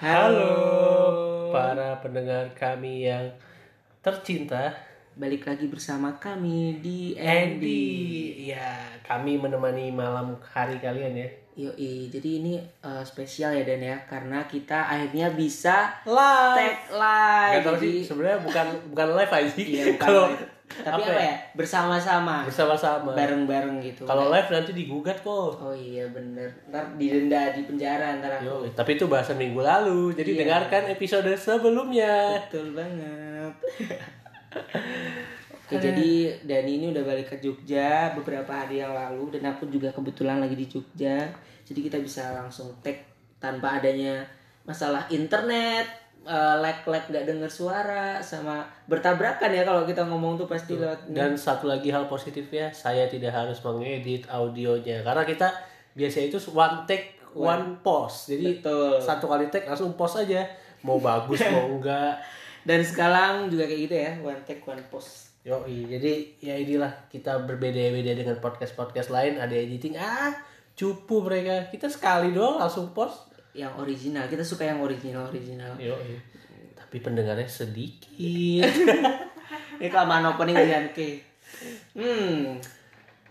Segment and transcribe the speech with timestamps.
[0.00, 3.36] Halo para pendengar kami yang
[4.00, 4.72] tercinta.
[5.12, 7.28] Balik lagi bersama kami di Andy.
[7.60, 7.84] Andy.
[8.48, 11.28] Ya kami menemani malam hari kalian ya.
[11.52, 14.00] Yoi, jadi ini eh, spesial ya Dan ya.
[14.08, 16.56] Karena kita akhirnya bisa Live.
[16.56, 17.54] tag live.
[17.60, 19.50] Gak tau Jadi, sih sebenarnya bukan bukan live aja.
[19.52, 20.32] Sih Iya, Kalau.
[20.70, 21.34] Tapi apa, ya?
[21.58, 22.46] Bersama-sama.
[22.46, 23.10] Bersama-sama.
[23.12, 24.06] Bareng-bareng gitu.
[24.06, 25.58] Kalau live nanti digugat kok.
[25.58, 26.46] Oh iya bener.
[26.70, 28.46] Ntar didenda di penjara ntar aku.
[28.46, 30.40] Yo, tapi itu bahasan minggu lalu Jadi Iya.
[30.46, 32.38] dengarkan episode sebelumnya.
[32.46, 33.52] Betul banget.
[35.70, 39.94] Oke jadi Dani ini udah balik ke Jogja beberapa hari yang lalu dan aku juga
[39.94, 41.30] kebetulan lagi di Jogja.
[41.62, 42.98] Jadi kita bisa langsung tag
[43.38, 44.26] tanpa adanya
[44.66, 45.86] masalah internet
[46.26, 51.38] eh, lag-lag nggak denger suara sama bertabrakan ya kalau kita ngomong tuh pasti lewat Dan
[51.38, 55.00] satu lagi hal positifnya Saya tidak harus mengedit audionya.
[55.00, 55.48] Karena kita
[55.96, 58.30] biasa itu one take one post.
[58.34, 58.98] Jadi betul.
[58.98, 60.42] satu kali take langsung post aja.
[60.82, 62.18] Mau bagus mau enggak.
[62.66, 65.30] Dan sekarang juga kayak gitu ya one take one post.
[65.40, 69.40] Yoi, jadi ya inilah kita berbeda-beda dengan podcast-podcast lain.
[69.40, 70.36] Ada editing ah
[70.76, 71.64] cupu mereka.
[71.72, 74.26] Kita sekali doang langsung post yang original.
[74.30, 75.74] Kita suka yang original original.
[75.76, 76.18] Yoi.
[76.76, 78.66] tapi pendengarnya sedikit.
[79.80, 81.22] Ini kelamaan opening dengan ke
[81.94, 82.58] hmm.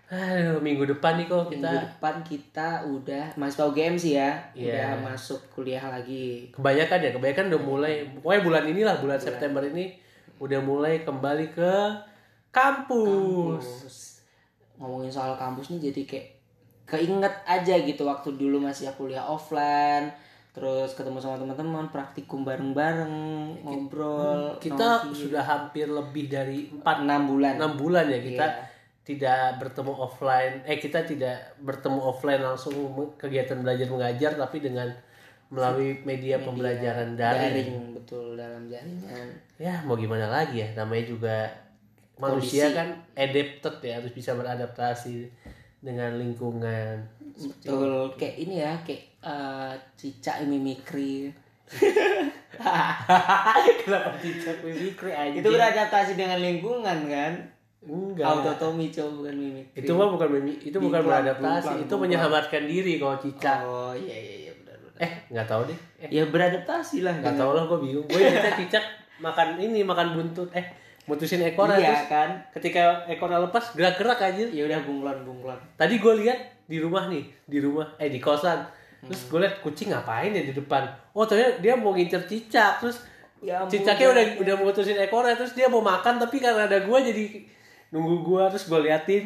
[0.09, 4.73] Aduh, minggu depan nih kok kita Minggu depan kita udah mahasiswa UGM sih ya, Iya.
[4.73, 6.49] udah masuk kuliah lagi.
[6.49, 9.93] kebanyakan ya kebanyakan udah mulai pokoknya bulan inilah bulan September ini
[10.41, 11.73] udah mulai kembali ke
[12.49, 13.65] kampus.
[13.85, 13.99] Terus
[14.81, 16.27] ngomongin soal kampus nih jadi kayak
[16.89, 20.09] keinget aja gitu waktu dulu masih kuliah offline,
[20.51, 23.13] terus ketemu sama teman-teman, praktikum bareng-bareng,
[23.61, 25.29] ngobrol, kita nongki.
[25.29, 27.53] sudah hampir lebih dari 4 enam bulan.
[27.61, 28.65] 6 bulan ya kita Iya.
[29.05, 32.73] tidak bertemu offline eh kita tidak bertemu offline langsung
[33.17, 34.85] kegiatan belajar mengajar tapi dengan
[35.49, 37.49] melalui media, pembelajaran daring.
[37.49, 39.27] Daring betul dalam jaringan.
[39.57, 41.37] Ya mau gimana lagi ya namanya juga
[42.21, 45.25] manusia kan adapted ya harus bisa beradaptasi
[45.79, 46.95] dengan lingkungan.
[47.39, 51.31] Betul kayak ini ya, kayak eh, cicak mimikri.
[53.79, 55.35] Kenapa cicak mimikri aja?
[55.37, 57.33] Itu beradaptasi dengan lingkungan kan?
[57.79, 58.27] Enggak.
[58.27, 59.79] Autotomi coba bukan mimikri.
[59.79, 63.59] Itu mah bukan mimi, itu bukan beradaptasi, itu menyelamatkan diri kalau cicak.
[63.63, 64.99] Oh iya iya iya benar benar.
[64.99, 65.79] Eh, nggak tahu deh.
[66.03, 67.15] Eh, Ya beradaptasi lah.
[67.15, 68.05] nggak tahu lah gue bingung.
[68.11, 68.19] Gue
[68.59, 68.83] cicak
[69.23, 70.51] makan ini, makan buntut.
[70.51, 70.67] Eh,
[71.09, 72.29] mutusin ekor Iya terus kan?
[72.53, 74.45] ketika ekornya lepas gerak-gerak aja.
[74.53, 75.59] Ya udah bunglon bunglon.
[75.73, 76.37] Tadi gue lihat
[76.69, 78.61] di rumah nih, di rumah, eh di kosan.
[79.01, 80.85] Terus gue lihat kucing ngapain ya di depan.
[81.17, 82.77] Oh ternyata dia mau ngincer cicak.
[82.85, 83.01] Terus
[83.39, 85.33] Ya ampun, cicaknya udah udah mutusin ekornya.
[85.33, 87.25] Terus dia mau makan tapi karena ada gue jadi
[87.89, 88.43] nunggu gue.
[88.53, 89.23] Terus gue liatin.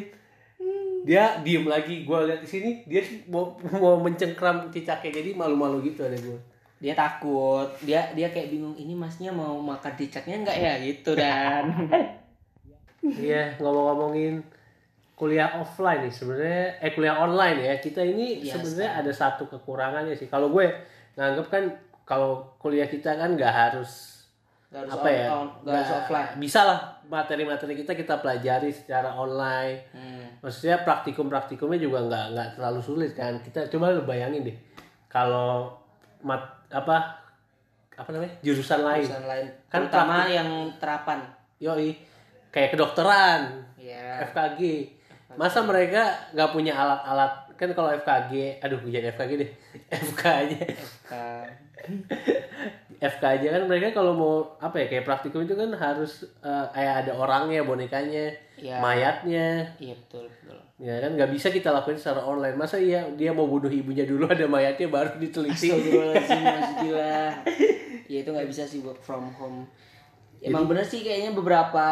[1.04, 2.08] Dia diem lagi.
[2.08, 5.20] Gue lihat di sini dia mau mau mencengkram cicaknya.
[5.20, 6.53] Jadi malu-malu gitu ada gue.
[6.84, 7.64] Dia takut.
[7.80, 11.64] Dia dia kayak bingung ini masnya mau makan cicaknya enggak ya gitu dan.
[13.02, 14.40] Iya ngomong-ngomongin
[15.14, 20.12] kuliah offline nih sebenarnya eh kuliah online ya kita ini Iya, sebenarnya ada satu kekurangannya
[20.12, 20.64] sih kalau gue
[21.14, 21.64] nganggep kan
[22.02, 24.24] kalau kuliah kita kan nggak harus
[24.66, 26.30] Gak harus apa on- ya on- nggak harus nggak- offline.
[26.40, 30.24] bisa lah materi-materi kita kita pelajari secara online Hmm.
[30.40, 34.56] maksudnya praktikum-praktikumnya juga nggak nggak terlalu sulit kan kita coba lu bayangin deh
[35.06, 35.70] kalau
[36.24, 36.40] mat
[36.72, 37.20] apa
[37.94, 39.04] apa namanya jurusan lain.
[39.06, 39.46] Jurusan lain.
[39.68, 40.48] Kan Terutama yang
[40.80, 41.20] terapan.
[41.60, 41.94] yoi.
[42.50, 43.40] Kayak kedokteran.
[43.78, 44.24] Ya.
[44.32, 44.90] FKG
[45.34, 47.54] masa mereka nggak punya alat-alat?
[47.54, 49.50] Kan kalau FKG aduh jangan FKG deh.
[49.92, 50.58] FK aja
[51.06, 51.46] Kan.
[52.96, 56.94] FK aja kan mereka kalau mau apa ya kayak praktikum itu kan harus eh, kayak
[57.04, 58.78] ada orangnya bonekanya Ya.
[58.78, 60.54] mayatnya Iya betul betul.
[60.78, 64.30] ya kan nggak bisa kita lakuin secara online masa iya dia mau bunuh ibunya dulu
[64.30, 66.38] ada mayatnya baru diteliti Astagfirullahaladzim
[66.86, 67.18] gila.
[68.06, 69.66] Ya itu nggak bisa sih work from home.
[70.38, 71.82] Emang bener sih kayaknya beberapa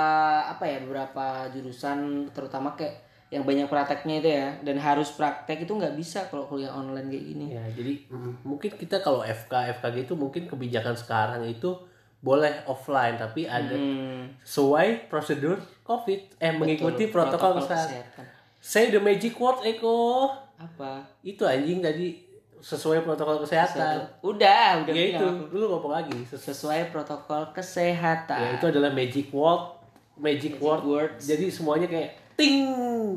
[0.44, 2.94] apa ya beberapa jurusan terutama kayak
[3.32, 7.25] yang banyak prakteknya itu ya dan harus praktek itu nggak bisa kalau kuliah online kayak
[7.26, 7.46] gini.
[7.49, 11.73] ya jadi mm, mungkin kita kalau FK FKG itu mungkin kebijakan sekarang itu
[12.20, 17.14] boleh offline tapi ada Hmm, sesuai prosedur COVID eh mengikuti betul.
[17.19, 17.88] protokol, kesehatan.
[17.88, 18.25] kesehatan.
[18.61, 20.29] Say the magic word Eko.
[20.55, 21.02] Apa?
[21.20, 22.23] Itu anjing tadi
[22.62, 24.06] sesuai protokol kesehatan.
[24.23, 26.14] Udah, udah Ya itu, dulu ngomong lagi.
[26.23, 28.38] Ses- sesuai protokol kesehatan.
[28.38, 29.82] Ya itu adalah magic word,
[30.14, 30.87] magic, word.
[30.87, 31.26] words.
[31.26, 32.64] Jadi semuanya kayak ting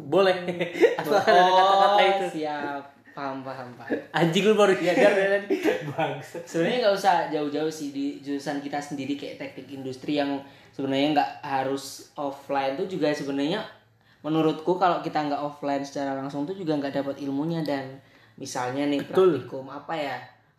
[0.06, 0.36] boleh.
[1.00, 2.42] Asalkan ada Oh, kata-kata itu.
[2.42, 2.84] siap.
[3.12, 3.96] Paham, paham, paham.
[4.12, 5.40] Anjing lu baru nyadar ya.
[5.88, 6.44] Bangsa.
[6.44, 11.32] sebenarnya nggak usah jauh-jauh sih di jurusan kita sendiri kayak teknik industri yang sebenarnya nggak
[11.42, 13.64] harus offline tuh juga sebenarnya
[14.20, 18.04] menurutku kalau kita nggak offline secara langsung tuh juga nggak dapat ilmunya dan
[18.36, 19.40] misalnya nih Betul.
[19.40, 20.18] praktikum apa ya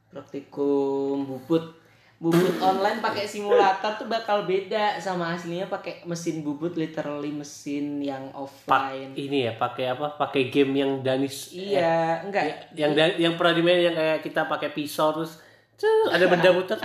[0.09, 1.77] praktikum bubut
[2.17, 8.33] bubut online pakai simulator tuh bakal beda sama aslinya pakai mesin bubut literally mesin yang
[8.33, 10.17] offline ini ya pakai apa?
[10.17, 14.73] Pakai game yang Danis iya enggak yang da- yang pernah dimainin yang kayak kita pakai
[14.73, 15.45] pisau terus
[15.77, 16.81] cus, ada benda muter.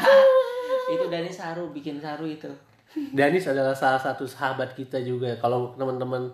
[0.91, 2.51] itu dari saru bikin saru itu
[2.91, 5.31] Danis adalah salah satu sahabat kita juga.
[5.39, 6.27] Kalau teman-teman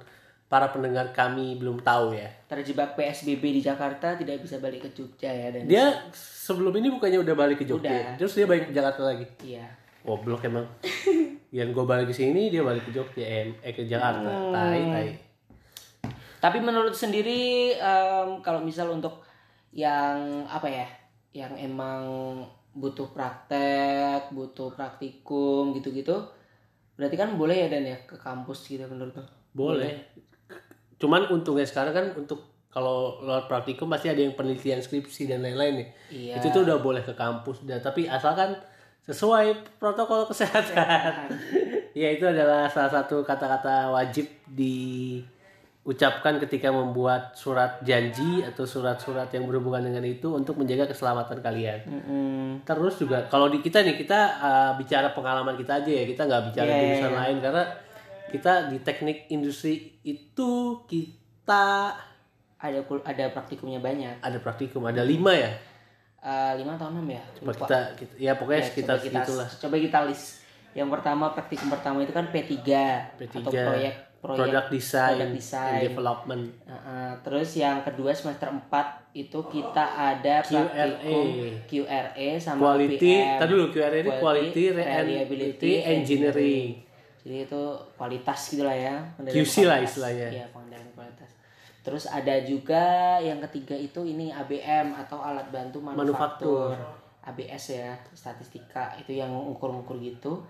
[0.47, 2.31] para pendengar kami belum tahu ya.
[2.47, 7.19] terjebak PSBB di Jakarta tidak bisa balik ke Jogja ya dan Dia sebelum ini bukannya
[7.19, 7.91] udah balik ke Jogja.
[7.91, 8.15] Udah.
[8.15, 9.27] Terus dia balik ke Jakarta lagi.
[9.43, 9.67] iya
[10.07, 10.63] Goblok emang.
[11.57, 14.31] Yang gue balik ke sini dia balik ke Jogja eh, eh ke Jakarta.
[14.55, 15.09] Tai tai.
[16.37, 19.27] Tapi menurut sendiri em, kalau misal untuk
[19.75, 20.87] yang apa ya,
[21.35, 22.39] yang emang
[22.71, 26.15] butuh praktek, butuh praktikum gitu-gitu,
[26.95, 29.25] berarti kan boleh ya dan ya ke kampus gitu menurut lo?
[29.51, 30.13] Boleh.
[30.97, 35.81] Cuman untungnya sekarang kan untuk kalau lewat praktikum pasti ada yang penelitian skripsi dan lain-lain
[35.81, 35.87] nih.
[36.13, 36.33] Iya.
[36.37, 38.53] Itu tuh udah boleh ke kampus dan tapi asalkan
[39.07, 41.31] sesuai protokol kesehatan.
[42.01, 49.47] ya itu adalah salah satu kata-kata wajib diucapkan ketika membuat surat janji atau surat-surat yang
[49.47, 51.81] berhubungan dengan itu untuk menjaga keselamatan kalian.
[51.87, 52.67] Mm-mm.
[52.67, 56.53] Terus juga kalau di kita nih kita uh, bicara pengalaman kita aja ya kita nggak
[56.53, 57.63] bicara Iya, jurusan lain karena
[58.27, 60.49] kita di teknik industri itu
[60.83, 61.95] kita
[62.57, 64.17] Ada ada praktikumnya banyak.
[64.19, 65.51] ada praktikum ada lima ya
[66.17, 67.21] Eh, lima atau enam ya?
[67.31, 67.61] coba Lupa.
[67.63, 70.27] kita, kita ya pokoknya Ya, sekitar coba kita segitulah coba kita list.
[70.73, 72.53] Yang pertama praktikum pertama itu kan P3,
[73.15, 75.71] P3 atau proyek proyek product design, product design.
[75.71, 81.25] and development Heeh, terus yang kedua semester 4 itu kita ada praktikum
[81.63, 86.65] QRA sama quality tadi dulu QRA ini quality Reliability reliability engineering
[87.27, 87.61] Jadi itu
[87.93, 88.95] kualitas gitu lah ya.
[89.19, 90.31] QC lah istilahnya.
[90.31, 91.27] Iya, pengendalian kualitas.
[91.83, 92.83] Terus ada juga
[93.19, 96.71] yang ketiga itu ini ABM atau alat bantu manufaktur.
[97.19, 100.47] ABS ya, statistika itu yang ukur-ukur gitu.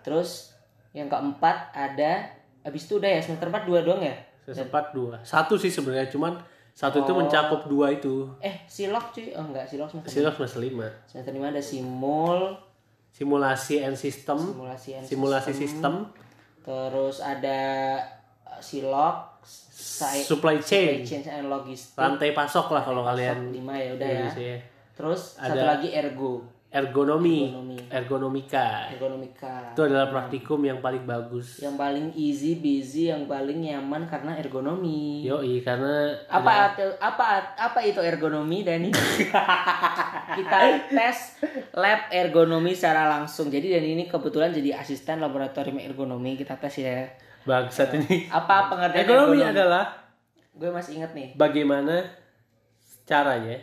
[0.00, 0.54] Terus
[0.90, 2.30] yang keempat ada
[2.62, 4.14] habis itu udah ya semester 4 dua doang ya?
[4.50, 6.34] sempat dua satu sih sebenarnya cuman
[6.74, 7.04] satu Oh.
[7.06, 9.30] itu mencakup dua itu Eh, silok cuy.
[9.30, 12.50] Oh enggak, silok semester silok semester lima semester 5 ada simul,
[13.10, 15.94] simulasi and system simulasi and simulasi sistem
[16.60, 17.60] Terus ada
[18.44, 19.40] uh, silok,
[20.22, 21.96] supply chain chain and logistik.
[21.96, 24.28] rantai pasok lah kalau kalian lima ya udah ya.
[24.36, 24.56] Ya.
[24.92, 27.76] Terus satu Ada- lagi ergo, ergonomi Ergonomi.
[27.90, 29.54] ergonomika ergonomika.
[29.70, 35.20] itu adalah praktikum yang paling bagus Yang paling easy, busy, yang paling nyaman karena ergonomi.
[35.20, 37.26] yoi karena Apa itu apa
[37.58, 38.94] apa itu ergonomi Dani?
[40.38, 40.58] Kita
[40.88, 43.48] tes lab ergonomi secara langsung.
[43.48, 46.34] Jadi Dani ini kebetulan jadi asisten laboratorium ergonomi.
[46.34, 47.10] Kita tes ya.
[47.40, 49.50] bangsat ini Apa pengertian ergonomi ergonomi?
[49.50, 49.84] adalah
[50.52, 51.28] Gue masih inget nih.
[51.34, 52.04] bagaimana
[53.02, 53.58] caranya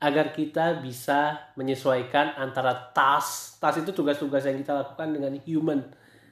[0.00, 5.80] agar kita bisa menyesuaikan antara task task itu tugas-tugas yang kita lakukan dengan human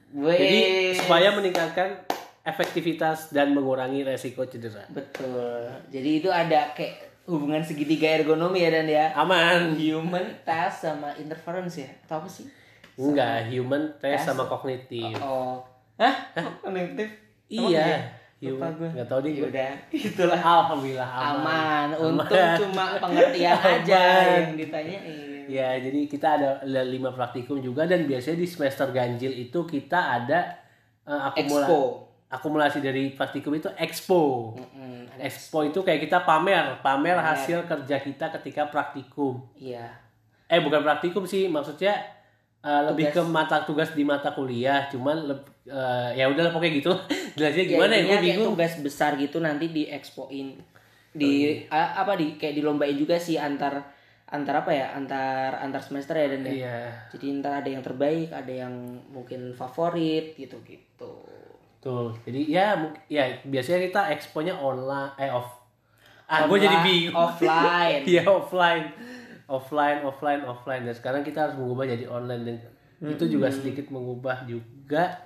[0.09, 0.97] jadi Wih.
[0.97, 2.01] supaya meningkatkan
[2.41, 5.69] efektivitas dan mengurangi resiko cedera Betul.
[5.93, 9.05] Jadi itu ada kayak hubungan segitiga ergonomi ya dan ya.
[9.13, 11.89] aman Human, task sama interference ya.
[12.09, 12.49] Atau apa sih?
[12.99, 15.63] enggak human test sama kognitif Oh.
[15.95, 16.15] Hah?
[16.59, 17.07] Kognitif?
[17.47, 18.89] Emang iya Lupa human gue.
[18.93, 21.87] nggak tahu deh gue Udah, itulah alhamdulillah aman, aman.
[21.93, 22.55] Untung Aman.
[22.55, 24.01] cuma pengertian aja
[24.39, 25.27] yang ditanyain.
[25.45, 26.49] Ya, jadi kita ada
[26.83, 30.55] lima praktikum juga dan biasanya di semester ganjil itu kita ada
[31.03, 31.81] eh, akumula- Expo.
[32.29, 34.53] akumulasi dari praktikum itu expo.
[34.53, 35.09] Mm-mm.
[35.17, 39.41] Expo itu kayak kita pamer, pamer hasil kerja kita ketika praktikum.
[39.53, 39.89] Iya.
[40.45, 41.97] Eh bukan praktikum sih, maksudnya
[42.61, 44.85] eh, lebih ke mata tugas di mata kuliah.
[44.85, 46.91] Cuman leb- eh, ya udahlah pokoknya gitu.
[47.37, 47.99] Jelasnya gimana ya?
[47.99, 48.47] intinya Gue bingung.
[48.53, 50.55] tugas besar gitu nanti di expoin
[51.09, 51.33] di
[51.67, 53.81] a- apa di kayak dilombain juga sih antar
[54.27, 56.53] antar apa ya antar antar semester ya dan ya.
[56.53, 56.77] Iya.
[57.09, 58.73] jadi ntar ada yang terbaik ada yang
[59.09, 61.11] mungkin favorit gitu gitu
[61.79, 62.13] Tuh.
[62.21, 65.49] Jadi ya ya biasanya kita exponya online eh off.
[66.25, 67.15] Ah, gue jadi bingung.
[67.15, 68.85] offline Iya offline,
[69.49, 70.85] offline, offline, offline.
[70.85, 72.55] Dan sekarang kita harus mengubah jadi online dan
[73.05, 75.25] itu juga sedikit mengubah juga.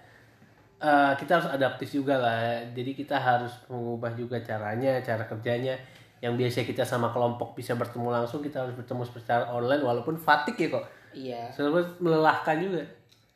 [0.83, 2.59] eh, kita harus adaptif juga lah.
[2.75, 5.75] Jadi kita harus mengubah juga caranya, cara kerjanya.
[6.23, 10.67] Yang biasa kita sama kelompok bisa bertemu langsung, kita harus bertemu secara online walaupun fatigue
[10.67, 10.85] ya kok.
[11.13, 12.83] iya Selalu melelahkan juga.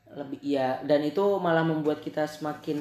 [0.08, 2.80] lebih iya dan itu malah membuat kita semakin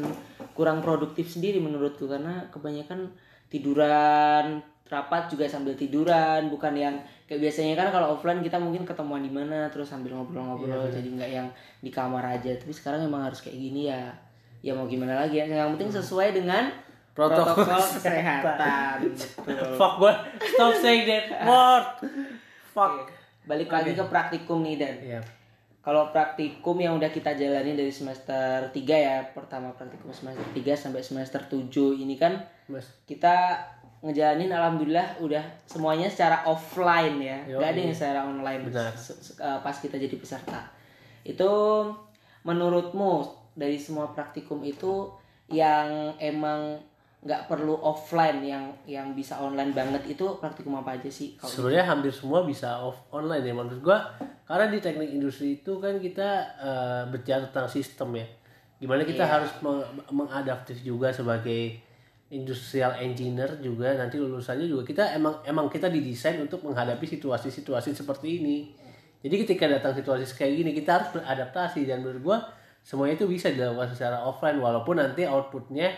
[0.55, 3.11] kurang produktif sendiri menurutku karena kebanyakan
[3.53, 6.95] tiduran rapat juga sambil tiduran bukan yang
[7.27, 7.75] kayak biasanya.
[7.75, 11.49] Kan kalau offline kita mungkin ketemuan di mana terus sambil ngobrol-ngobrol jadi nggak yang
[11.83, 12.55] di kamar aja.
[12.55, 14.15] Tapi sekarang emang harus kayak gini ya.
[14.65, 15.47] Ya mau gimana lagi ya?
[15.47, 16.71] Yang penting sesuai dengan
[17.17, 18.99] Protokol protokol, kesehatan.
[19.81, 20.15] Fuck gue,
[20.53, 21.87] stop saying that word.
[22.77, 23.09] Fuck.
[23.49, 24.03] balik lagi Oke.
[24.03, 24.95] ke praktikum nih dan.
[25.01, 25.21] Iya.
[25.87, 30.99] kalau praktikum yang udah kita jalani dari semester 3 ya pertama praktikum semester 3 sampai
[30.99, 32.87] semester 7 ini kan Mas.
[33.05, 33.59] kita
[33.99, 37.57] ngejalanin alhamdulillah udah semuanya secara offline ya Yoi.
[37.57, 38.93] nggak ada yang secara online Benar.
[38.93, 40.61] eh, pas kita jadi peserta
[41.23, 41.51] itu
[42.43, 45.11] menurutmu dari semua praktikum itu
[45.49, 46.79] yang emang
[47.19, 51.85] nggak perlu offline yang yang bisa online banget itu praktikum apa aja sih kalau Sebenarnya
[51.89, 53.99] hampir semua bisa off online ya menurut gua.
[54.47, 58.27] Karena di teknik industri itu kan kita eh, bicara tentang sistem ya.
[58.79, 59.33] Gimana kita Iya.
[59.33, 61.83] harus meng- mengadaptif juga sebagai
[62.27, 68.43] industrial engineer juga nanti lulusannya juga kita emang emang kita didesain untuk menghadapi situasi-situasi seperti
[68.43, 68.57] ini.
[69.23, 72.39] Jadi ketika datang situasi kayak gini kita harus beradaptasi dan menurut gua
[72.83, 75.95] semuanya itu bisa dilakukan secara offline walaupun nanti outputnya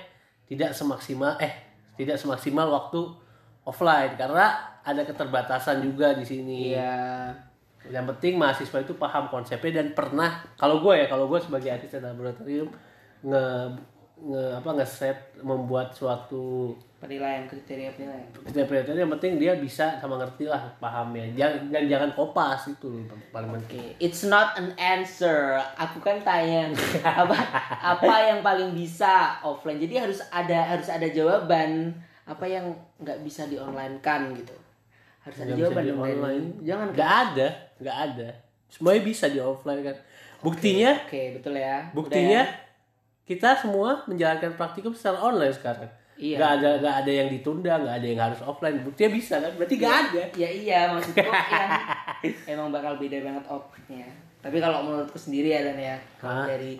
[0.49, 1.53] tidak semaksimal eh
[1.97, 3.01] tidak semaksimal waktu
[3.65, 6.73] offline karena ada keterbatasan juga di sini.
[6.73, 7.33] Iya.
[7.89, 12.05] Yang penting mahasiswa itu paham konsepnya dan pernah kalau gue ya kalau gue sebagai asisten
[12.05, 12.69] laboratorium
[13.25, 13.45] nge
[14.19, 20.51] nge apa nge-set membuat suatu penilaian kriteria penilaian kriteria yang penting dia bisa sama ngerti
[20.51, 25.63] lah pahamnya jangan dan jangan kopas itu paling penting Oke, it's not an answer.
[25.79, 26.75] Aku kan tanya
[27.23, 27.39] apa
[27.79, 29.79] apa yang paling bisa offline.
[29.79, 31.95] Jadi harus ada harus ada jawaban
[32.27, 34.57] apa yang nggak bisa di online kan gitu.
[35.23, 36.19] Harus ada jawaban di online.
[36.19, 36.47] online.
[36.67, 36.95] Jangan kan?
[36.99, 37.49] nggak ada
[37.79, 38.29] nggak ada
[38.69, 39.97] semuanya bisa di offline kan
[40.39, 41.91] buktinya Oke, betul ya.
[41.95, 42.68] buktinya Udah
[43.29, 46.35] kita semua menjalankan praktikum secara online sekarang Iya.
[46.35, 49.75] nggak ada nggak ada yang ditunda nggak ada yang harus offline buktinya bisa kan berarti
[49.79, 50.27] nggak ada ya?
[50.35, 51.23] Ya iya, maksudku
[51.55, 51.71] yang
[52.51, 54.03] emang bakal beda banget outputnya.
[54.43, 56.47] Tapi kalau menurutku sendiri ya dan ya kalau Hah?
[56.51, 56.75] dari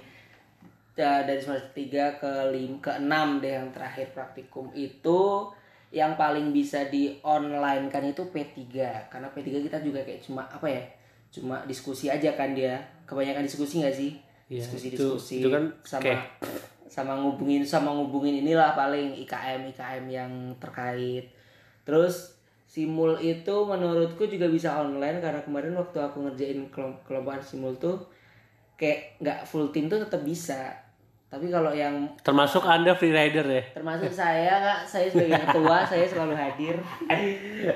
[0.99, 5.47] ya, dari semester 3 ke 5 ke 6 deh yang terakhir praktikum itu
[5.95, 8.59] yang paling bisa di online kan itu P3
[9.07, 10.83] karena P3 kita juga kayak cuma apa ya
[11.31, 12.75] cuma diskusi aja kan dia
[13.07, 14.13] kebanyakan diskusi nggak sih
[14.49, 16.29] Iya, diskusi itu- itu kan sama kayak-
[16.89, 21.29] sama ngubungin sama ngubungin inilah paling IKM IKM yang terkait.
[21.85, 22.33] Terus
[22.65, 28.01] simul itu menurutku juga bisa online karena kemarin waktu aku ngerjain kelom- kelompokan simul tuh
[28.75, 30.73] kayak nggak full tim tuh tetap bisa.
[31.29, 33.61] Tapi kalau yang termasuk anda freerider ya?
[33.75, 34.81] Termasuk saya kak.
[34.83, 36.77] Saya sebagai ketua saya selalu hadir.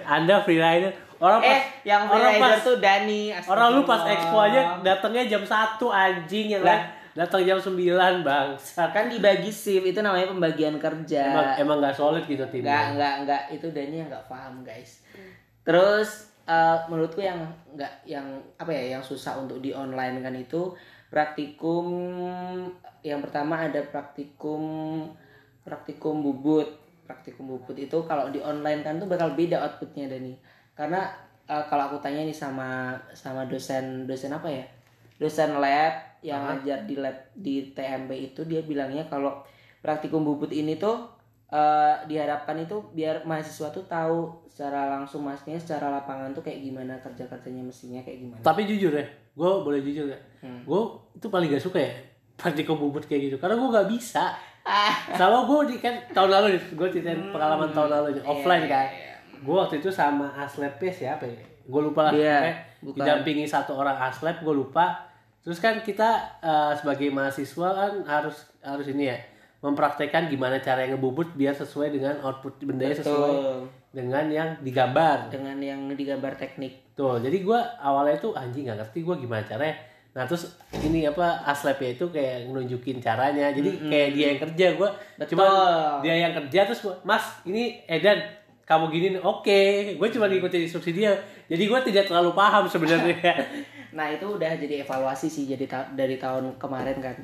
[0.03, 4.83] Anda freerider orang pas eh yang orang pas tuh Dani orang lu pas expo aja
[4.83, 6.75] datangnya jam 1 anjing yang Lah.
[6.75, 7.77] lain datang jam 9
[8.25, 8.49] bang
[8.89, 11.29] kan dibagi shift itu namanya pembagian kerja.
[11.29, 13.43] Emang emang nggak solid gitu nggak timnya nggak nggak.
[13.53, 15.05] Itu Dani yang nggak paham guys.
[15.63, 17.45] Terus eh, menurutku yang
[17.77, 18.25] nggak yang
[18.57, 20.73] apa ya yang susah untuk di online kan itu
[21.13, 21.85] praktikum
[23.05, 24.63] yang pertama ada praktikum
[25.69, 26.81] praktikum bubut.
[27.05, 30.33] Praktikum bubut itu kalau di online kan tuh bakal beda outputnya Dani
[30.83, 31.07] karena
[31.47, 34.67] eh, kalau aku tanya nih sama sama dosen dosen apa ya?
[35.23, 36.59] Dosen lab yang Hah?
[36.59, 39.47] ngajar di lab di TMB itu dia bilangnya kalau
[39.79, 41.07] praktikum bubut ini tuh
[41.55, 46.99] eh, diharapkan itu biar mahasiswa tuh tahu secara langsung maksudnya secara lapangan tuh kayak gimana
[46.99, 48.43] kerja kerjanya mesinnya kayak gimana.
[48.43, 50.19] Tapi jujur ya gue boleh jujur ya.
[50.43, 50.67] Hmm.
[50.67, 50.81] gue
[51.15, 51.95] itu paling gak suka ya
[52.43, 54.35] praktikum bubut kayak gitu karena gue nggak bisa.
[54.67, 54.95] Ah.
[55.15, 59.12] Sama gue di kan tahun lalu nih gue ceritain pengalaman tahun lalu nih, offline kan
[59.43, 61.43] gue waktu itu sama aslepnya siapa ya?
[61.67, 62.99] Gue lupa lah pokoknya bukan.
[63.03, 65.11] didampingi satu orang aslep gue lupa.
[65.43, 69.19] Terus kan kita eh, sebagai mahasiswa kan harus harus ini ya
[69.63, 73.35] mempraktekkan gimana cara ngebubut biar sesuai dengan output bendanya sesuai
[73.95, 75.31] dengan yang digambar.
[75.31, 76.97] Dengan yang digambar teknik.
[76.99, 79.79] Tuh, jadi gue awalnya tuh anjing nggak ngerti gue gimana caranya.
[80.13, 83.49] Nah terus ini apa aslepnya itu kayak nunjukin caranya.
[83.55, 84.89] Jadi kayak dia yang kerja gue
[85.31, 85.47] cuma
[86.05, 88.19] dia yang kerja terus gua, Mas ini Edan
[88.63, 89.61] kamu gini oke
[89.99, 91.13] gue cuma ngikutin instruksi dia.
[91.51, 93.19] Jadi gue tidak terlalu paham sebenarnya.
[93.93, 97.17] Nah itu udah jadi evaluasi sih jadi ta- dari tahun kemarin kan.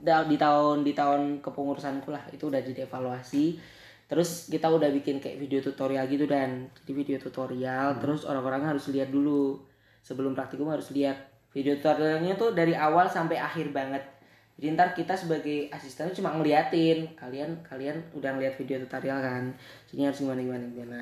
[0.00, 3.60] Da- di tahun di tahun kepengurusanku lah itu udah jadi evaluasi.
[4.08, 6.72] Terus kita udah bikin kayak video tutorial gitu dan.
[6.72, 9.60] Jadi video tutorial terus orang-orang harus lihat dulu.
[10.00, 11.28] Sebelum praktikum harus lihat.
[11.52, 14.15] Video tutorialnya tuh dari awal sampai akhir banget
[14.56, 19.52] jadi ntar kita sebagai asisten cuma ngeliatin kalian kalian udah ngeliat video tutorial kan?
[19.84, 21.00] Sini harus gimana gimana gimana?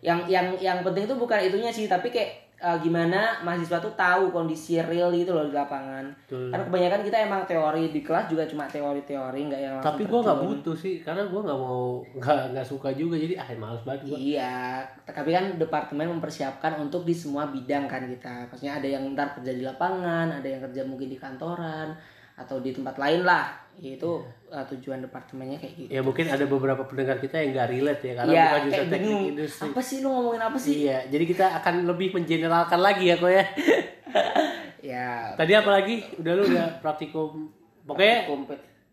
[0.00, 4.32] Yang yang yang penting itu bukan itunya sih tapi kayak eh, gimana mahasiswa tuh tahu
[4.32, 6.08] kondisi real gitu loh di lapangan.
[6.24, 6.48] Betul.
[6.48, 10.40] kan kebanyakan kita emang teori di kelas juga cuma teori-teori nggak yang tapi gue nggak
[10.48, 14.16] butuh sih karena gue nggak mau nggak nggak suka juga jadi ah males banget gue
[14.16, 18.48] Iya, tapi kan departemen mempersiapkan untuk di semua bidang kan kita.
[18.48, 21.92] Maksudnya ada yang ntar kerja di lapangan, ada yang kerja mungkin di kantoran,
[22.38, 24.18] atau di tempat lain lah yaitu
[24.50, 28.12] uh, tujuan departemennya kayak gitu Ya mungkin ada beberapa pendengar kita yang nggak relate ya
[28.18, 29.66] karena Iya, bukan jurusan teknik bingung industri.
[29.70, 33.30] apa sih lu ngomongin apa sih Iya, jadi kita akan lebih mengeneralkan lagi ya kok
[33.30, 33.44] ya.
[34.94, 35.96] ya Tadi apa lagi?
[36.18, 37.50] Udah lu udah praktikum.
[37.86, 38.26] Pokoknya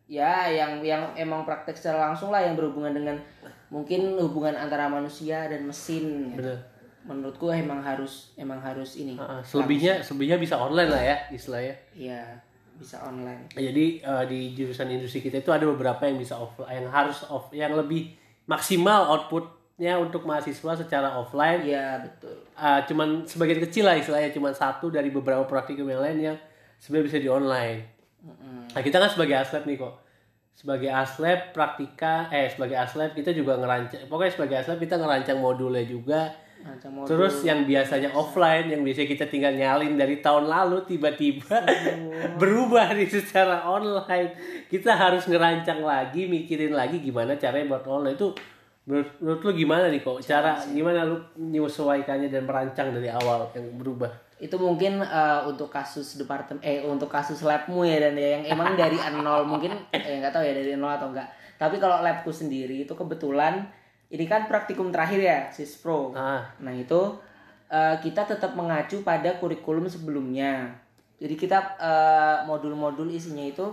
[0.06, 3.18] ya yang yang emang praktek secara langsung lah yang berhubungan dengan
[3.74, 6.38] mungkin hubungan antara manusia dan mesin ya.
[6.38, 6.58] bener.
[7.06, 11.74] menurutku emang harus emang harus ini Heeh, selebihnya selebihnya bisa online lah ya istilahnya.
[11.98, 12.22] Iya,
[12.75, 13.48] bisa online.
[13.55, 17.50] Jadi eh, di jurusan industri kita itu ada beberapa yang bisa offline, yang harus off,
[17.55, 18.13] yang lebih
[18.46, 21.63] maksimal outputnya untuk mahasiswa secara offline.
[21.63, 22.36] Iya, betul.
[22.55, 26.38] Eh, cuman sebagian kecil lah istilahnya, cuman satu dari beberapa praktikum yang lain yang
[26.79, 27.79] sebenarnya bisa di online.
[28.25, 28.74] Mm-mm.
[28.74, 29.94] Nah kita kan sebagai aslep nih kok,
[30.55, 35.86] sebagai aslep praktika, eh sebagai aslep kita juga ngerancang, pokoknya sebagai aslep kita ngerancang modulnya
[35.86, 36.34] juga.
[37.06, 41.62] Terus yang biasanya offline, yang biasanya kita tinggal nyalin dari tahun lalu, tiba-tiba
[42.42, 44.34] berubah nih secara online.
[44.66, 48.34] Kita harus ngerancang lagi, mikirin lagi gimana caranya buat online itu.
[48.86, 50.18] Menurut, menurut lu gimana nih kok?
[50.26, 54.26] Cara gimana lu menyesuaikannya dan merancang dari awal yang berubah?
[54.36, 58.76] itu mungkin eh, untuk kasus departemen eh untuk kasus labmu ya dan ya yang emang
[58.76, 62.84] dari nol mungkin eh nggak tahu ya dari nol atau enggak tapi kalau labku sendiri
[62.84, 63.64] itu kebetulan
[64.10, 67.18] ini kan praktikum terakhir ya sispro Ah, nah itu
[67.70, 70.70] eh, kita tetap mengacu pada kurikulum sebelumnya.
[71.18, 73.66] Jadi kita eh, modul-modul isinya itu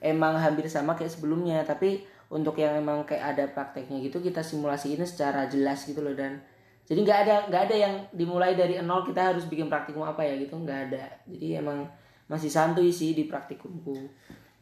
[0.00, 1.60] emang hampir sama kayak sebelumnya.
[1.66, 2.00] Tapi
[2.32, 6.40] untuk yang emang kayak ada prakteknya gitu kita simulasiin secara jelas gitu loh dan.
[6.84, 10.36] Jadi nggak ada nggak ada yang dimulai dari nol kita harus bikin praktikum apa ya
[10.40, 11.04] gitu nggak ada.
[11.28, 11.84] Jadi emang
[12.28, 14.08] masih santuy sih di praktikumku.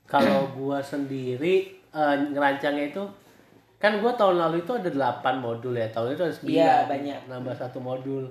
[0.06, 3.02] Kalau gua sendiri eh, ngerancangnya itu
[3.82, 7.18] kan gua tahun lalu itu ada 8 modul ya tahun itu ada 9 Iya, banyak.
[7.26, 8.30] nambah satu modul.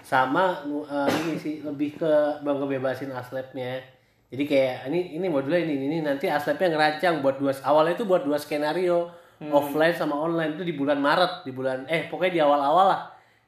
[0.00, 3.84] Sama eh, ini sih lebih ke bang kebebasin aslepnya
[4.26, 8.26] jadi kayak ini ini modulnya ini ini nanti aslepnya ngerancang buat dua awalnya itu buat
[8.26, 9.06] dua skenario
[9.52, 10.56] offline sama online.
[10.58, 13.02] Itu di bulan Maret di bulan eh pokoknya di awal-awal lah.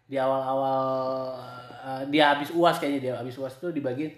[0.06, 0.78] Di awal-awal
[1.82, 4.12] eh, dia habis uas kayaknya dia habis uas itu dibagiin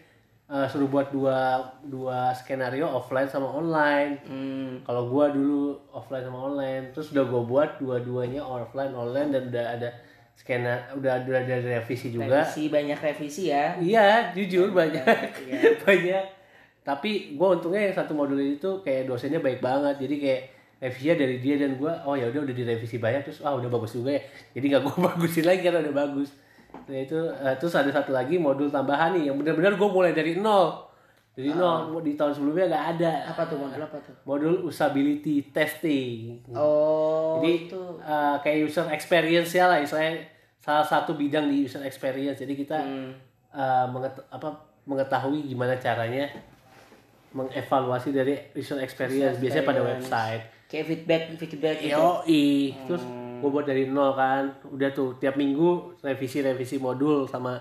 [0.51, 4.19] eh, suruh buat dua dua skenario offline sama online.
[4.27, 9.43] Hmm, kalau gua dulu offline sama online terus udah gua buat dua-duanya offline online dan
[9.47, 9.89] udah ada
[10.35, 12.43] skenar udah udah ada revisi juga.
[12.43, 13.79] Revisi banyak revisi ya.
[13.79, 15.07] Iya jujur banyak.
[15.47, 15.61] Iya.
[15.87, 16.25] banyak.
[16.83, 20.03] Tapi gua untungnya yang satu modul itu kayak dosennya baik banget.
[20.03, 20.43] Jadi kayak
[20.81, 23.23] revisinya dari dia dan gua oh ya udah udah direvisi banyak.
[23.23, 24.23] Terus ah udah bagus juga ya.
[24.59, 26.35] Jadi nggak gua bagusin lagi karena udah bagus
[26.87, 30.35] nah itu eh, terus ada satu lagi modul tambahan nih yang benar-benar gua mulai dari
[30.35, 30.90] nol
[31.30, 36.42] dari nol di tahun sebelumnya nggak ada apa tuh modul apa tuh modul usability testing.
[36.50, 40.26] oh Jadi itu eh, kayak user experience ya lah, istilahnya
[40.59, 42.37] salah satu bidang di user experience.
[42.37, 43.14] Jadi kita Hmm.
[43.50, 44.52] eh, menget- apa,
[44.85, 46.26] mengetahui gimana caranya
[47.30, 49.38] mengevaluasi dari user experience.
[49.38, 50.44] Biasanya pada website.
[50.66, 52.74] kayak feedback feedback gitu Yoi.
[53.40, 54.44] Terus gue buat dari nol kan.
[54.66, 57.57] Udah tuh tiap minggu revisi-revisi modul sama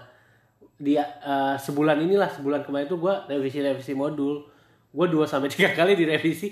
[0.76, 4.44] dia eh, sebulan inilah sebulan kemarin tuh gue revisi-revisi modul.
[4.90, 6.50] Gue dua sampai tiga kali direvisi.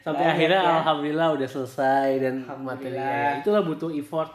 [0.00, 0.72] sampai Banyak akhirnya ya.
[0.80, 4.32] alhamdulillah udah selesai dan materinya itulah butuh effort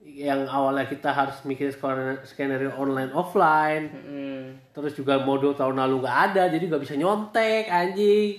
[0.00, 1.74] yang awalnya kita harus mikir
[2.22, 4.54] skenario online offline Hmm.
[4.70, 8.38] terus juga modul tahun lalu nggak ada jadi nggak bisa nyontek anjing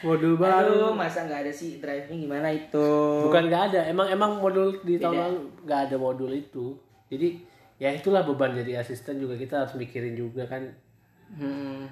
[0.00, 2.88] modul baru Aduh, masa nggak ada sih drive-nya gimana itu?
[3.22, 5.24] bukan nggak ada emang emang modul di tahun Beda.
[5.24, 6.66] lalu nggak ada modul itu
[7.06, 7.28] jadi
[7.76, 10.62] ya itulah beban jadi asisten juga kita harus mikirin juga kan
[11.28, 11.90] Hmm.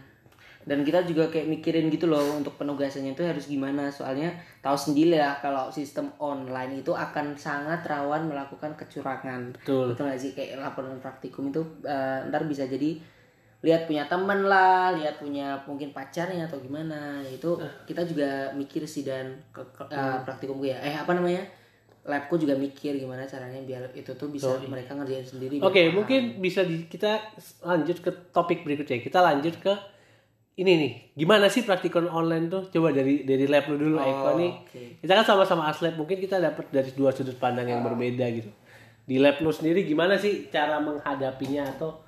[0.62, 3.90] Dan kita juga kayak mikirin gitu loh untuk penugasannya itu harus gimana.
[3.90, 9.52] Soalnya tahu sendiri lah kalau sistem online itu akan sangat rawan melakukan kecurangan.
[9.52, 12.96] betul Betul nggak sih kayak laporan praktikum itu eh, ntar bisa jadi
[13.64, 17.24] lihat punya teman lah, lihat punya mungkin pacarnya atau gimana.
[17.24, 17.57] Itu
[17.88, 20.77] kita juga mikir sih dan ke, ke- eh, praktikumku ya.
[20.85, 21.40] Eh apa namanya?
[22.05, 25.57] Labku juga mikir gimana caranya biar itu tuh bisa mereka ngerjain sendiri.
[25.64, 26.05] Oke, paham.
[26.05, 27.33] mungkin bisa di, kita
[27.64, 29.00] lanjut ke topik berikutnya.
[29.00, 29.72] Kita lanjut ke
[30.61, 30.92] ini nih.
[31.16, 32.68] Gimana sih praktikum online tuh?
[32.68, 34.53] Coba dari dari lab lu dulu, Eko nih.
[34.53, 34.83] oke.
[35.00, 38.53] Kita kan sama-sama aslab, mungkin kita dapat dari dua sudut pandang yang berbeda gitu.
[39.09, 42.04] Di lab lu sendiri gimana sih cara menghadapinya atau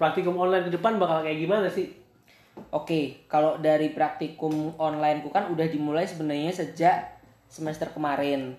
[0.00, 1.92] praktikum online ke depan bakal kayak gimana sih?
[2.72, 7.20] Oke, kalau dari praktikum online ku kan udah dimulai sebenarnya sejak
[7.52, 8.56] semester kemarin.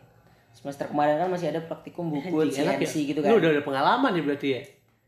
[0.53, 2.85] Semester kemarin kan masih ada praktikum buku enak ya?
[2.85, 3.41] CNC gitu Lu kan.
[3.41, 4.61] udah ada pengalaman ya berarti ya?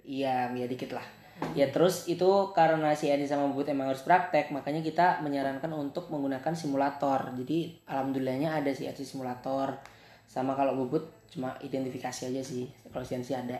[0.03, 1.05] Iya, ya dikit lah.
[1.53, 6.53] Ya terus itu karena CNC sama Bubut emang harus praktek, makanya kita menyarankan untuk menggunakan
[6.55, 7.29] simulator.
[7.35, 9.77] Jadi alhamdulillahnya ada CNC simulator.
[10.25, 12.71] Sama kalau Bubut cuma identifikasi aja sih.
[12.89, 13.59] Kalau CNC ada.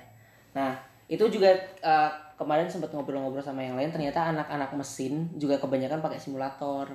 [0.56, 0.78] Nah,
[1.12, 1.52] itu juga
[1.84, 2.12] eh,
[2.44, 6.92] kemarin sempat ngobrol-ngobrol sama yang lain ternyata anak-anak mesin juga kebanyakan pakai simulator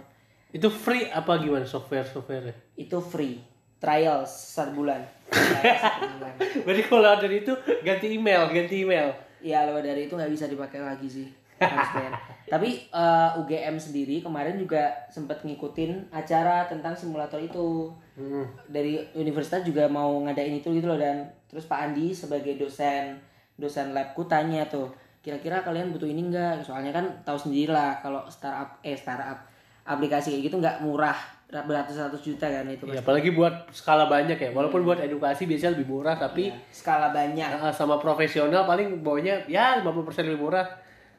[0.52, 3.40] Itu free apa gimana software software itu free
[3.78, 5.00] trial satu bulan.
[6.66, 7.54] Berarti kalau dari itu
[7.86, 9.14] ganti email, ganti email.
[9.38, 11.28] Iya lewat dari itu nggak bisa dipakai lagi sih.
[12.52, 18.50] Tapi eh, UGM sendiri kemarin juga sempat ngikutin acara tentang simulator itu Hmm.
[18.66, 23.14] dari universitas juga mau ngadain itu gitu loh dan terus Pak Andi sebagai dosen
[23.54, 24.90] dosen labku tanya tuh
[25.28, 29.36] kira-kira kalian butuh ini enggak soalnya kan tahu sendiri lah kalau startup eh startup
[29.84, 31.16] aplikasi kayak gitu nggak murah
[31.48, 34.50] beratus-ratus juta kan itu Ya, apalagi buat skala banyak ya.
[34.52, 40.28] Walaupun buat edukasi biasanya lebih murah tapi skala banyak sama profesional paling bawanya ya 50%
[40.28, 40.68] lebih murah.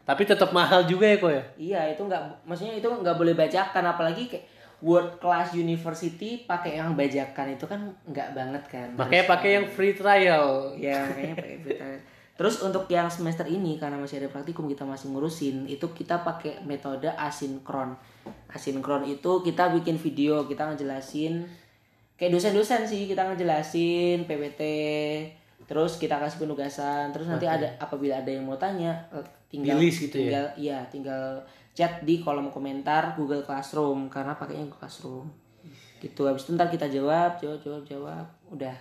[0.05, 1.43] Tapi tetap mahal juga ya kok ya.
[1.57, 4.45] Iya itu nggak, maksudnya itu nggak boleh bajakan apalagi kayak
[4.85, 8.87] world class university pakai yang bajakan itu kan nggak banget kan.
[8.97, 10.77] Makanya pakai yang free trial.
[10.77, 11.85] Ya kayaknya pakai berita.
[12.39, 16.63] Terus untuk yang semester ini karena masih ada praktikum kita masih ngurusin itu kita pakai
[16.63, 17.99] metode asinkron.
[18.47, 21.43] Asinkron itu kita bikin video kita ngejelasin
[22.19, 24.61] kayak dosen-dosen sih kita ngejelasin PPT
[25.63, 29.87] terus kita kasih penugasan terus nanti ada apabila ada yang mau tanya eh, tinggal Di
[29.87, 30.23] list gitu ya?
[30.27, 31.23] tinggal iya tinggal
[31.71, 35.31] chat di kolom komentar Google Classroom karena pakainya Google Classroom
[36.03, 38.75] gitu habis itu ntar kita jawab jawab jawab jawab udah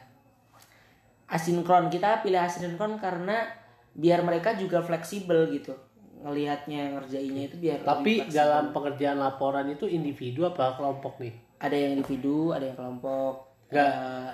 [1.29, 3.45] asinkron kita pilih asinkron karena
[3.93, 5.77] biar mereka juga fleksibel gitu
[6.19, 11.35] ngelihatnya ngerjainnya itu biar Tapi dalam pengerjaan laporan itu individu apa kelompok nih?
[11.59, 13.91] ada yang individu ada yang kelompok Nggak.
[13.91, 14.31] Eh,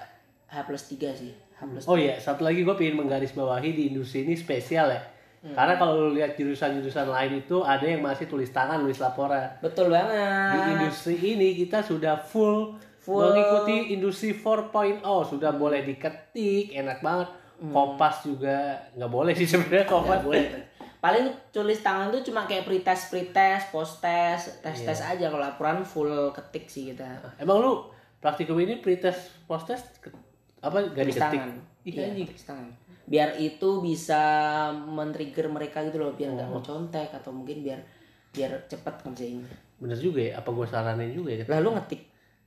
[0.49, 4.23] H plus 3 sih H plus Oh iya, satu lagi gue pengen menggarisbawahi di industri
[4.25, 5.03] ini spesial ya.
[5.45, 9.45] Karena kalau lu lihat jurusan-jurusan lain itu ada yang masih tulis tangan, nulis laporan.
[9.61, 13.21] betul Di banget industri ini kita sudah full, Full.
[13.23, 17.29] mengikuti industri 4.0 sudah boleh diketik, enak banget.
[17.67, 18.57] Kopas juga
[18.93, 20.09] nggak boleh sih sebenarnya kopas.
[20.11, 20.45] Nggak boleh
[20.99, 25.85] paling tulis tangan tuh cuma kayak pretest pretest post test tes tes aja kalau laporan
[25.85, 27.05] full ketik sih kita
[27.37, 30.09] Emang lu praktikum ini pretest, post test ke-
[30.59, 31.21] apa gak tulis diketik?
[31.37, 31.51] tangan
[31.85, 32.25] Iya anjing.
[32.27, 32.69] tulis tangan
[33.05, 34.23] biar itu bisa
[34.73, 36.57] men-trigger mereka gitu loh biar nggak Oh.
[36.57, 37.85] mau contek atau mungkin biar
[38.31, 41.45] biar cepet ngerjainnya Bener juga ya, apa gue saranin juga ya?
[41.51, 42.01] lalu ngetik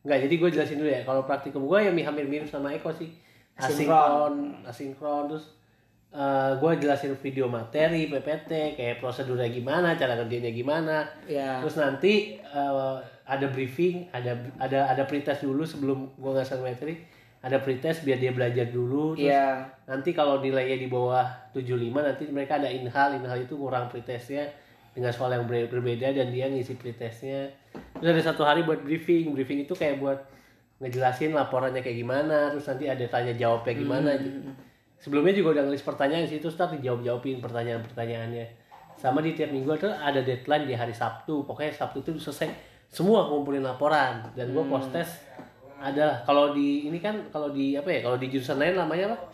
[0.07, 1.03] Enggak, jadi gue jelasin dulu ya.
[1.03, 3.11] Kalau praktikum gue yang hampir mirip sama Eko sih.
[3.59, 4.63] Asinkron.
[4.63, 5.57] Asinkron, terus
[6.63, 11.03] gue jelasin video materi PPT kayak prosedurnya gimana, cara kerjanya gimana.
[11.27, 12.95] ya Terus nanti eh,
[13.27, 16.95] ada briefing, ada ada ada pretest dulu sebelum gue ngasih materi.
[17.43, 19.19] Ada pretest biar dia belajar dulu.
[19.19, 19.59] Terus ya
[19.91, 24.47] nanti kalau nilainya di bawah 75 nanti mereka ada inhal, inhal itu kurang pretestnya
[24.97, 27.53] dengan soal yang ber- berbeda dan dia ngisi pretestnya.
[27.93, 30.17] Terus ada satu hari buat briefing, briefing itu kayak buat
[30.77, 34.09] ngejelasin laporannya kayak gimana, terus nanti ada tanya jawabnya gimana.
[34.97, 38.45] Sebelumnya juga udah ngelis pertanyaan di situ, start dijawab jawabin pertanyaan-pertanyaannya.
[38.95, 42.49] Sama di tiap minggu itu ada deadline di hari Sabtu, pokoknya Sabtu itu selesai
[42.89, 45.21] semua ngumpulin laporan dan gua post test
[45.77, 49.29] adalah kalau di ini kan kalau di apa ya kalau di jurusan lain namanya apa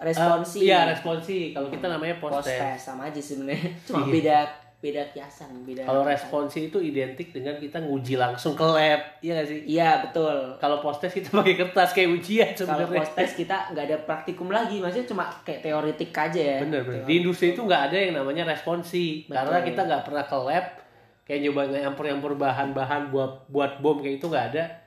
[0.00, 1.38] responsi Eh, Iya, responsi.
[1.52, 2.58] Kalau kita namanya post post test.
[2.58, 4.10] test sama aja sebenarnya cuma Iya.
[4.10, 4.38] beda
[4.80, 9.46] beda kiasan beda Kalau responsi itu identik dengan kita nguji langsung ke lab, iya gak
[9.52, 9.60] sih?
[9.68, 13.84] iya betul Kalau post test kita pakai kertas kayak ujian kalau post test kita nggak
[13.92, 17.04] ada praktikum lagi maksudnya cuma kayak teoritik aja ya Bener bener.
[17.04, 20.64] Di industri itu nggak ada yang namanya responsi, karena kita nggak pernah ke lab,
[21.28, 24.79] kayak nyoba nyampur-nyampur bahan-bahan buat buat bom kayak itu nggak ada.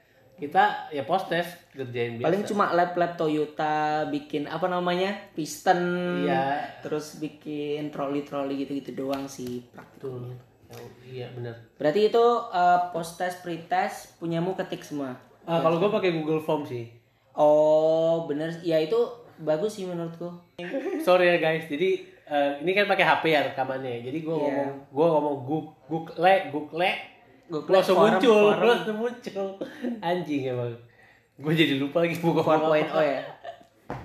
[0.44, 2.26] Kita ya post test kerjain biasa.
[2.26, 3.74] paling cuma lab lab Toyota
[4.06, 5.80] bikin apa namanya piston
[6.22, 6.68] Iya.
[6.80, 10.28] terus bikin troli troli gitu gitu doang sih Betul.
[10.28, 11.54] praktikum Oh, iya bener.
[11.76, 16.40] berarti itu eh, post test pre test punyamu ketik semua Ah, kalau gue pakai Google
[16.40, 16.90] Form sih.
[17.34, 18.98] oh bener ya itu
[19.38, 20.30] bagus sih menurutku
[21.00, 21.90] Sorry ya guys, jadi
[22.26, 24.02] eh, ini kan pakai HP ya rekamannya.
[24.02, 24.42] Jadi gue Iya.
[24.42, 26.16] ngomong, gue ngomong Google,
[26.50, 26.82] Google,
[27.46, 28.68] Google langsung forum, muncul, forum.
[28.68, 29.48] langsung muncul.
[30.00, 30.74] Anjing emang.
[31.36, 32.70] Gue jadi lupa lagi buka 4.0
[33.02, 33.22] ya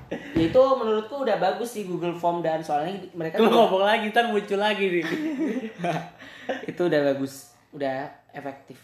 [0.09, 4.27] Ya, itu menurutku udah bagus sih Google Form dan soalnya mereka Lu ngomong lagi, ntar
[4.27, 5.05] muncul lagi nih.
[6.71, 8.81] itu udah bagus udah efektif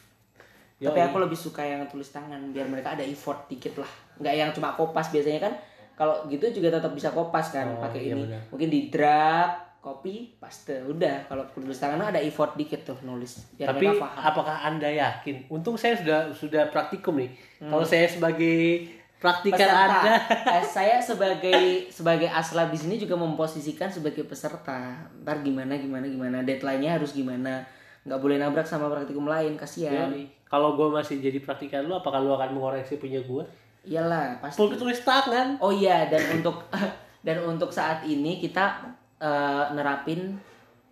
[0.76, 0.84] Yoi.
[0.84, 3.88] tapi aku lebih suka yang tulis tangan biar mereka ada effort dikit lah
[4.20, 5.52] nggak yang cuma kopas biasanya kan
[5.94, 8.40] kalau gitu juga tetap bisa kopas kan Oh, pakai iya ini benar.
[8.52, 9.48] mungkin di drag
[9.84, 14.56] copy paste udah kalau tulis tangan ada effort dikit tuh nulis biar Tapi paham apakah
[14.64, 15.44] anda yakin?
[15.52, 17.28] Untung saya sudah sudah praktikum nih.
[17.60, 17.68] Hmm.
[17.68, 18.88] Kalau saya sebagai
[19.20, 20.12] praktikan peserta anda,
[20.56, 26.40] Eh, saya sebagai sebagai aslab di sini juga memposisikan sebagai peserta ntar gimana gimana gimana
[26.40, 27.60] deadline-nya harus gimana
[28.08, 30.28] nggak boleh nabrak sama praktikum lain kasihan Yoi.
[30.48, 33.44] kalau gue masih jadi praktikan lu, apakah lu akan mengoreksi punya gue?
[33.84, 35.60] iyalah pasti tulis tangan.
[35.60, 36.64] Oh iya dan untuk
[37.26, 38.80] dan untuk saat ini kita
[39.24, 40.36] eh, nerapin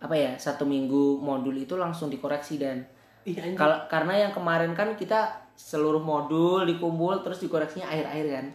[0.01, 2.81] apa ya satu minggu modul itu langsung dikoreksi dan.
[3.23, 8.45] Iya kalau karena yang kemarin kan kita seluruh modul dikumpul terus dikoreksinya akhir-akhir kan.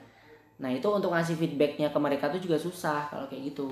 [0.59, 3.71] Nah itu untuk ngasih feedbacknya ke mereka tuh juga susah kalau kayak gitu.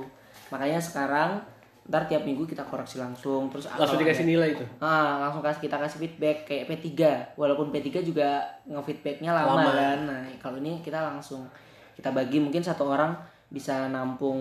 [0.49, 1.43] Makanya sekarang
[1.87, 4.65] ntar tiap minggu kita koreksi langsung terus langsung dikasih ada- nilai itu.
[4.81, 6.91] Ah, langsung kasih kita kasih feedback kayak P3
[7.37, 9.71] walaupun P3 juga nge-feedbacknya lama, Lama.
[9.71, 9.99] kan.
[10.07, 11.45] Nah kalau ini kita langsung
[11.93, 13.15] kita bagi mungkin satu orang
[13.47, 14.39] bisa nampung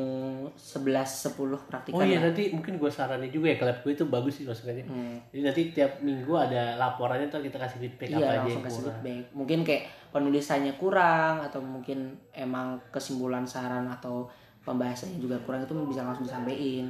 [0.51, 0.81] 11
[1.29, 2.27] 10 praktikan Oh iya lah.
[2.27, 4.81] nanti mungkin gue saranin juga ya ke lab gue itu bagus sih masukannya.
[4.83, 5.15] Hmm.
[5.29, 8.63] Jadi nanti tiap minggu ada laporannya tuh kita kasih feedback Iya apa aja langsung yang
[8.63, 8.89] kasih kurang.
[8.97, 9.23] feedback.
[9.31, 11.97] Mungkin kayak penulisannya kurang atau mungkin
[12.31, 14.25] emang kesimpulan saran atau
[14.61, 16.89] pembahasannya juga kurang itu bisa langsung disampaikan.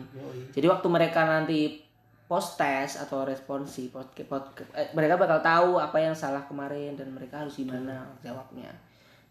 [0.50, 1.84] Jadi waktu mereka nanti
[2.26, 7.12] post test atau responsi pod, pod- eh, mereka bakal tahu apa yang salah kemarin dan
[7.12, 8.72] mereka harus gimana jawabnya.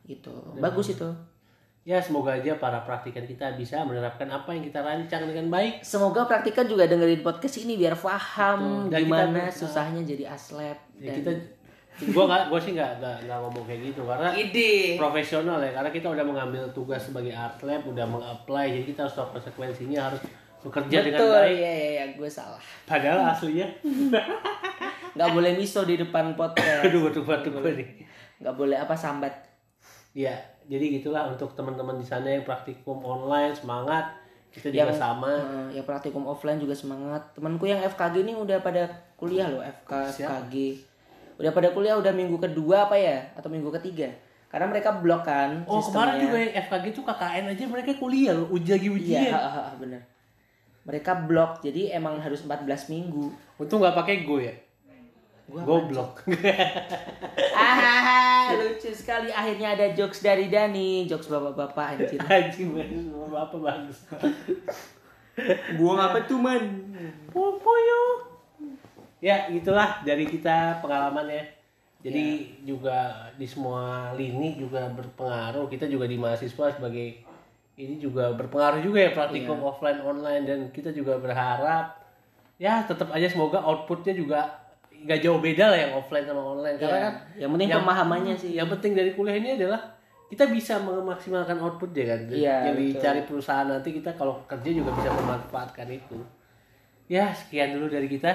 [0.05, 0.31] Gitu.
[0.55, 1.09] Bagus itu.
[1.85, 5.85] Ya semoga aja para praktikan kita bisa menerapkan apa yang kita rancang dengan baik.
[5.85, 8.89] Semoga praktikan juga dengerin podcast ini biar paham.
[8.89, 10.81] Dan kita gimana ber- susahnya jadi aslab.
[10.97, 11.29] Ya, kita
[11.95, 14.99] gue nggak gue sih nggak nggak ngomong kayak gitu karena ide.
[14.99, 19.15] profesional ya karena kita udah mengambil tugas sebagai art lab udah mengapply jadi kita harus
[19.15, 20.19] tahu konsekuensinya harus
[20.59, 22.59] bekerja dengan Betul, baik iya iya iya, gue salah.
[22.83, 23.71] padahal aslinya
[25.15, 27.89] nggak boleh miso di depan podcast aduh batuk batuk gue nih
[28.43, 29.54] nggak boleh apa sambat
[30.15, 34.17] ya jadi gitulah untuk teman-teman di sana yang praktikum online semangat.
[34.49, 35.33] Kita juga Yang- sama.
[35.69, 37.21] Eh, ya praktikum offline juga semangat.
[37.35, 38.87] Temanku yang FKG ini udah pada
[39.19, 40.47] kuliah loh FK Siapa?
[40.47, 40.55] FKG
[41.35, 44.09] udah pada kuliah udah minggu kedua apa ya atau minggu ketiga.
[44.49, 46.23] Karena mereka blok kan oh kemarin sistemnya.
[46.23, 49.63] juga yang FKG tuh KKN aja mereka kuliah loh uji lagi iya ujian ha, ha,
[49.77, 50.01] bener.
[50.87, 53.35] Mereka blok jadi emang harus 14 minggu.
[53.59, 54.55] Untung nggak pakai go ya
[55.49, 56.25] Gua goblok.
[57.55, 59.31] Ah lucu sekali.
[59.33, 61.09] Akhirnya ada jokes dari Dani.
[61.09, 62.89] Jokes bapak-bapak anjir anjing man.
[63.35, 63.99] apa bagus.
[65.81, 66.63] Buang apa tuh man
[67.33, 68.31] Popoyo.
[69.25, 71.57] Ya, itulah dari kita pengalamannya.
[72.05, 75.73] Jadi juga di semua lini juga berpengaruh.
[75.73, 77.25] Kita juga di mahasiswa sebagai
[77.75, 80.45] ini juga berpengaruh juga ya praktikum offline online.
[80.45, 81.97] Dan kita juga berharap
[82.61, 84.64] ya tetap aja semoga outputnya juga
[85.05, 86.77] nggak jauh beda lah yang offline sama online.
[86.77, 88.51] Karena Ya, kan yang penting pemahamannya sih.
[88.53, 89.81] yang penting dari kuliah ini adalah
[90.27, 92.21] kita bisa memaksimalkan output ya kan.
[92.27, 92.89] Iya, yang betul.
[92.91, 96.17] dicari perusahaan nanti kita kalau kerja juga bisa memanfaatkan itu.
[97.07, 98.33] Ya sekian dulu dari kita.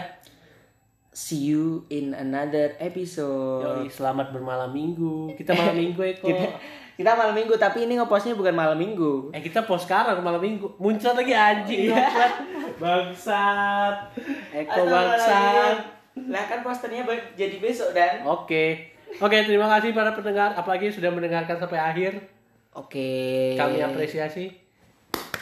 [1.09, 3.65] See you in another episode.
[3.81, 5.33] Yoi, selamat bermalam minggu.
[5.33, 6.29] Kita malam minggu Eko.
[6.29, 6.47] Kita,
[6.99, 9.31] kita malam minggu tapi ini ngepostnya bukan malam minggu.
[9.31, 10.67] Eh kita post sekarang malam minggu.
[10.77, 12.05] Muncul lagi anjing Iya.
[12.77, 13.95] bangsat.
[14.53, 17.05] Eko bangsat lah kan posternya
[17.37, 18.25] jadi besok dan.
[18.25, 18.93] Oke.
[19.17, 22.13] Oke terima kasih para pendengar apalagi sudah mendengarkan sampai akhir.
[22.75, 23.55] Oke.
[23.57, 24.53] Kami apresiasi.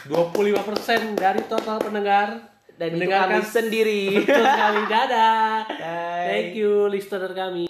[0.08, 4.02] 25% dari total pendengar dan itu mendengarkan kami sendiri.
[4.22, 4.80] Betul sekali.
[4.92, 5.56] Dadah.
[5.66, 6.26] Bye.
[6.30, 7.66] thank you listener kami